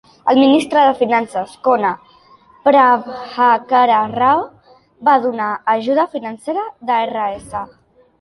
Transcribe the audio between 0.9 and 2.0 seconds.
Finances Kona